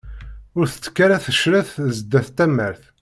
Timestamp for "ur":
0.57-0.65